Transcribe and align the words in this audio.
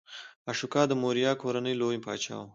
اشوکا 0.51 0.81
د 0.87 0.91
موریا 1.01 1.31
کورنۍ 1.41 1.73
لوی 1.81 1.97
پاچا 2.05 2.35
و. 2.39 2.43